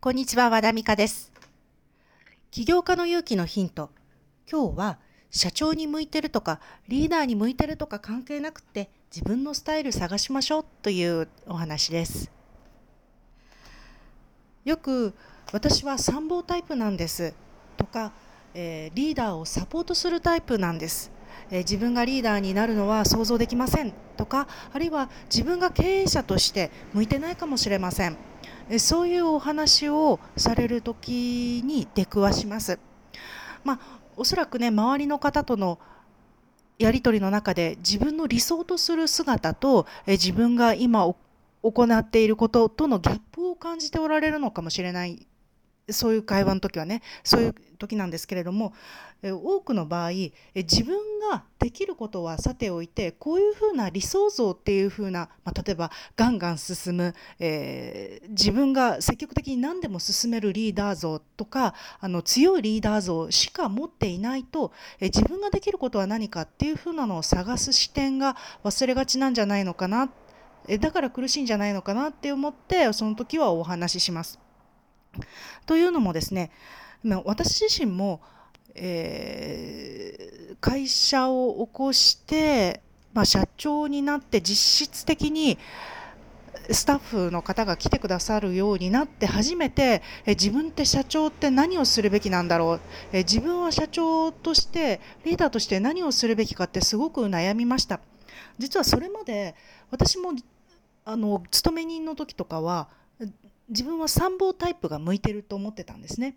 [0.00, 1.32] こんにちは、和田美香です。
[2.52, 3.90] 起業家の勇気のヒント。
[4.48, 12.30] 今日は社長に向いてるとかリーダーに向いてるとか関係なくて自分のスタイル探しましょうというお話です。
[14.64, 15.14] よく
[15.52, 17.34] 私は参謀タイプなんです
[17.76, 18.12] とか、
[18.54, 21.10] えーリーダーをサポートするタイプなんです。
[21.50, 28.16] えー自分がリーダーになるのは想像できませんとかあるいは自分が経営者として向いてないかもしれません
[28.76, 32.78] そういうお話をされる時に出くわします。
[33.64, 35.78] まあ、おそらくね周りの方との
[36.78, 41.12] やり取りの中で自分の理想とする姿とえ自分が今
[41.62, 45.26] 行っていることとのギャップを感じておられるのかもしれない
[45.90, 48.72] そういう会話の時はねそういう時なんですけれども
[49.22, 50.10] 多くの場合
[50.54, 50.96] 自分
[51.30, 70.10] ができることはさておいてこういうふうな理想像っていうふうな、まあ、例えばガンガン進む、えー自分が積極的に何でも進めるリーダー像とかあの強いリーダー像しか持っていないとえ自分ができることは何かっていうふうなのを探す視点が忘れがちなんじゃないのかな
[70.80, 74.38] だから苦しいんじゃないのかなって思ってその時はお話しします。
[75.66, 76.50] というのもですね
[77.24, 78.20] 私自身も、
[78.74, 85.58] えー会社を起こして、まあ、社長になって実質的に
[86.70, 92.80] スタッフの方が来てくださるようになって初めてえ自分って社長って何をするべきなんだろう
[93.12, 98.00] え自分は社長としてリーダーとして何をするべきかってすごく悩みました。
[98.58, 99.54] 実はそれまで
[99.90, 100.32] 私も
[101.04, 102.88] あの勤め人の時とかは
[103.68, 106.36] 自分は参謀タイプが向いてると思ってたんですね。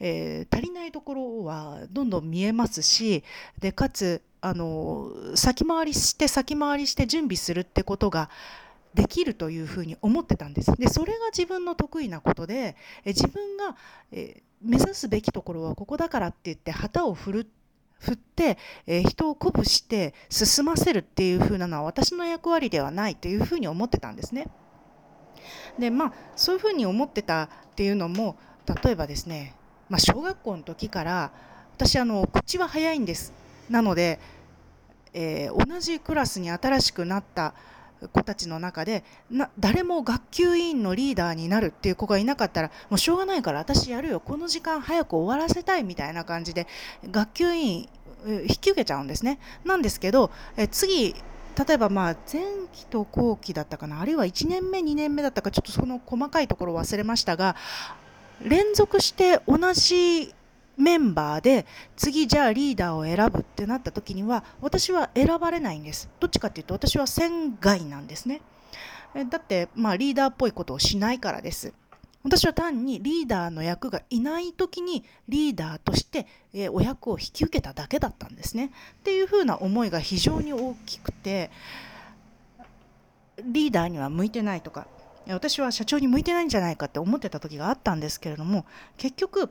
[0.00, 3.24] えー足りないところはどんどん見えますし
[3.58, 8.30] でかつあの先回りして先回りして準備するってことが
[8.94, 10.72] できるというふうに思ってたんです。
[10.76, 13.76] でそれが自分の得意なことでえ自分が、
[14.12, 17.50] えー目指すべきところはここだからって言って旗を振る
[18.00, 18.58] 振って、
[18.88, 24.48] えー人を鼓舞して進ませるっていうふうなのは私の役割ではないというふうに思ってたんですね。
[25.78, 28.36] でまあそういうふうに思ってたっていうのも
[28.84, 29.54] 例えばですね、
[29.88, 31.30] まあ、小学校の時から
[31.76, 33.32] 私あの口は早いんです。
[33.70, 34.18] なので、
[35.12, 37.54] えー同じクラスに新しくなった
[38.12, 46.66] 子たちの中でな誰も学級委員のリーダーになるっていう子がいなかったらもうしょうがないから私やるよこの時間早く終わらせたいみたいな感じで
[47.10, 47.88] 学級委員
[48.26, 49.38] 引き受けちゃうんですね。
[49.64, 51.14] なんですけど、え次
[51.66, 52.42] 例えばまあ前
[52.72, 57.56] 期と後期だったかなあるいは1年目2年目だったかちょっとその細かいところ忘れましたが
[58.42, 60.34] 連続して同じ
[60.76, 66.08] メンバーで次じゃあリーダーを選ぶってなった時には私は選ばれないんです。
[66.20, 68.40] どっちかっていうと私は船外なんですね。
[69.28, 71.72] だってまあリーダーっぽいことをしないからです。
[72.24, 81.50] 私は単にリーダーの役がいない時にリーダーとして、えお役を引き受けただけだったんですねっていうふうな思いが非常に大きくて
[83.44, 84.86] リーダーには向いてないとか
[85.28, 88.64] 私は社長に向いてないんじゃないかって思ってた時があったんですけれども
[88.96, 89.50] 結局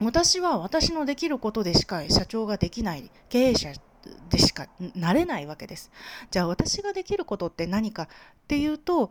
[0.00, 3.72] 私は私のできることでしか社長ができない経営者
[4.30, 5.90] でしかなれないわけです。
[6.30, 8.08] じゃあ私ができることって何かっ
[8.46, 9.10] ていうと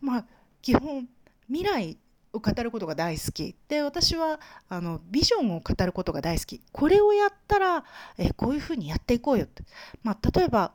[0.00, 0.24] まあ
[0.60, 1.08] 基本
[1.48, 1.96] 未来
[2.36, 3.54] を語ることが大好き。
[3.68, 6.60] で私はあのビジョンを語ることが大好き。
[6.72, 7.84] これをやったら
[8.18, 9.62] えこういうふうにやっていこうよって、
[10.02, 10.72] まあ、例えば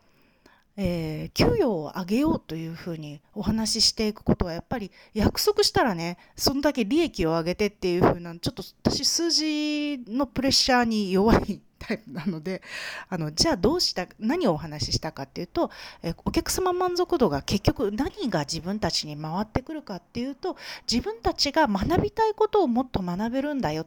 [0.78, 11.62] えー給与を上げようというふうにお話ししていくことはやっぱり約束したらねそんだけ利益を上げてっていうふうなちょっと私数字のプレッシャーに弱い
[11.94, 12.62] イプなので
[13.10, 15.72] あのじゃあどうした何をお話ししたかっていうと、
[16.04, 20.58] えお客様満足度が結局何が自分たちに回ってくるかっていうと
[20.92, 23.86] 自分たちが学びたいことをもっと学べるんだよ、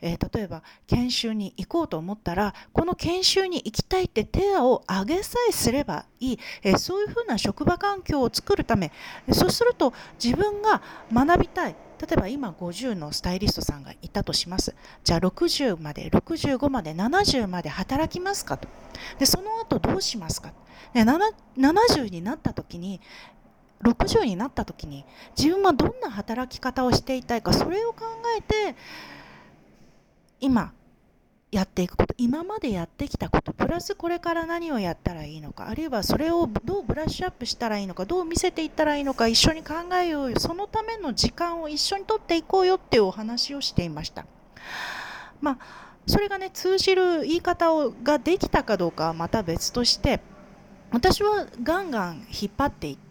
[0.00, 8.92] えー例えば研修に行こうと思ったらこの研修に行きたいって手を挙げさえすればいい、えーそういうふうな職場環境を作るため。
[9.32, 9.92] そうすると
[10.22, 11.76] 自分が学びたい。
[12.00, 14.74] 例えば今50のスタイリストさんがいたとします。
[15.02, 18.68] じゃあ60まで65まで70まで働きますかと。
[19.18, 20.52] でその後どうしますか
[20.92, 23.00] で70になった時に
[23.82, 25.04] 60になった時に
[25.36, 28.04] 自分はどんな働き方をしていたいかそれを考
[28.38, 28.74] えて
[30.40, 30.72] 今
[31.52, 44.26] やっていくこと今までやってきたことプラスこれから何をやったらいいのかあるいはそれをどうブラッシュアップしたらいいのかどう見せていったらいいのか一緒に考えようよそのための時間を一緒にとっていこうよっていうお話をしていました。
[45.40, 45.58] まあ
[46.06, 50.20] それがね通じる言い方をができたかどうかはまた別として
[50.92, 53.05] 私はガンガン引っ張っていって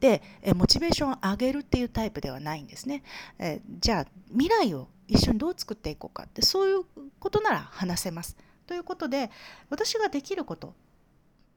[0.00, 0.22] で
[0.54, 3.02] モチベーションを上げるっていうタイプではないんですね。
[3.38, 6.84] えじゃあ未来を一緒にどう作っていこうかってそういう
[7.18, 8.36] ことなら話せます。
[8.66, 9.30] ということで
[9.70, 10.74] 私ができること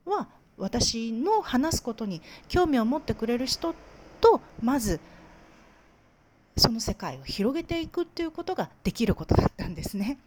[0.05, 3.73] は私の話すことに興味を持ってくれる人
[4.21, 4.99] とまず
[6.57, 10.17] その世界を広げていくっていうことができることだったんですね。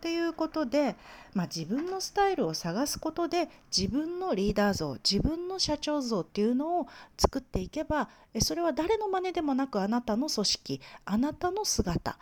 [0.00, 0.96] ということで、
[1.34, 6.86] まあ、自分のスタイルを探すことで自分のリーダー像自分の社長像っていうのを
[7.18, 8.08] 作っていけば
[8.40, 12.18] それは誰の真似でもなくあなたの組織あなたの姿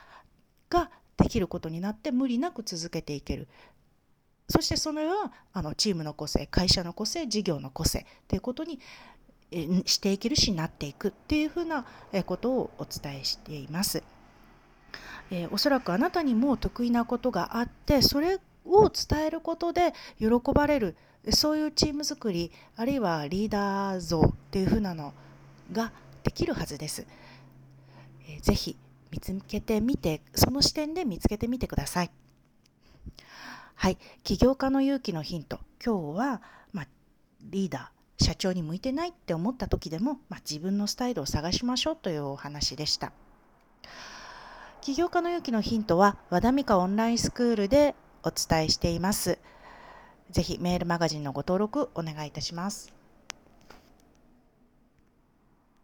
[0.68, 3.48] ができることになって無理なく続けていける
[4.48, 8.80] そしてそれはあのチームの個性会社の個性事業の個性ということに
[9.86, 11.84] していけるしなっていくっていうふうな
[12.26, 14.02] ことをお伝えしています。
[15.30, 20.96] えー、おそらくあなたにも得意なことがあってそれを伝えることで喜ばれる
[21.30, 25.12] そういうチーム作りあるいはリーダー像っていうふうなの
[25.72, 25.92] が
[26.24, 27.06] できるはずです。
[28.28, 28.76] えー、ぜひ
[29.10, 32.10] 見つけてみてその視点で見つけてみてください。
[33.74, 36.42] はい、起業家の勇気のヒント今日は、
[36.72, 36.86] まあ、
[37.44, 43.12] リーダー社長に向いてないって思った時でも、まあ、自分のスタイルを探しましょうというお話でした。
[44.80, 49.38] 起業家の勇気のヒントは和田美香オンラインスクールでお伝えしています。
[50.30, 52.99] ぜひメールマガジンのご登録お願いいたします。